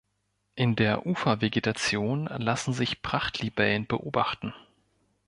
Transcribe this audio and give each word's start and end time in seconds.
In 0.55 0.75
der 0.75 1.05
Ufervegetation 1.05 2.25
lassen 2.25 2.73
sich 2.73 3.03
Prachtlibellen 3.03 3.85
beobachten. 3.85 4.51